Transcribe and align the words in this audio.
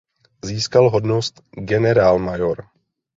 Získal 0.45 0.89
hodnost 0.89 1.41
generálmajor. 1.51 2.65